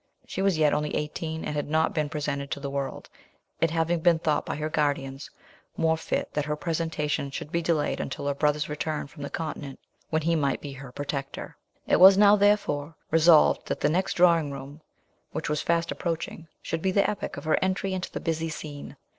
She 0.25 0.41
was 0.41 0.57
yet 0.57 0.73
only 0.73 0.95
eighteen, 0.95 1.45
and 1.45 1.55
had 1.55 1.69
not 1.69 1.93
been 1.93 2.09
presented 2.09 2.49
to 2.49 2.59
the 2.59 2.71
world, 2.71 3.07
it 3.59 3.69
having 3.69 3.99
been 3.99 4.17
thought 4.17 4.47
by 4.47 4.55
her 4.55 4.67
guardians 4.67 5.29
more 5.77 5.95
fit 5.95 6.33
that 6.33 6.45
her 6.45 6.55
presentation 6.55 7.29
should 7.29 7.51
be 7.51 7.61
delayed 7.61 7.99
until 7.99 8.25
her 8.25 8.33
brother's 8.33 8.67
return 8.67 9.05
from 9.05 9.21
the 9.21 9.29
continent, 9.29 9.79
when 10.09 10.23
he 10.23 10.35
might 10.35 10.59
be 10.59 10.71
her 10.73 10.91
protector. 10.91 11.55
It 11.85 11.99
was 11.99 12.17
now, 12.17 12.35
therefore, 12.35 12.95
resolved 13.11 13.67
that 13.67 13.81
the 13.81 13.89
next 13.89 14.15
drawing 14.15 14.49
room, 14.51 14.81
which 15.33 15.49
was 15.49 15.61
fast 15.61 15.91
approaching, 15.91 16.47
should 16.63 16.81
be 16.81 16.89
the 16.89 17.07
epoch 17.07 17.37
of 17.37 17.43
her 17.43 17.59
entry 17.61 17.93
into 17.93 18.11
the 18.11 18.19
"busy 18.19 18.49
scene." 18.49 18.97